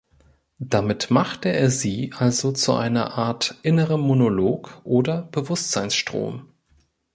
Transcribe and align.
Damit 0.63 1.11
machte 1.11 1.49
er 1.49 1.69
sie 1.69 2.11
also 2.17 2.51
zu 2.53 2.73
einer 2.73 3.19
Art 3.19 3.59
innerem 3.61 4.01
Monolog 4.01 4.81
oder 4.83 5.21
Bewusstseinsstrom. 5.31 6.49